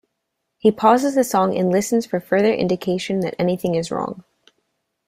He 0.57 0.71
pauses 0.71 1.13
the 1.13 1.23
song 1.23 1.55
and 1.55 1.71
listens 1.71 2.07
for 2.07 2.19
further 2.19 2.51
indication 2.51 3.19
that 3.19 3.35
anything 3.37 3.75
is 3.75 3.91
wrong. 3.91 4.23